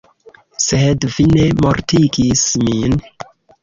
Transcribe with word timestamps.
Sed 0.67 1.07
vi 1.17 1.27
ne 1.35 1.45
mortigis 1.63 2.49
min. 2.67 3.01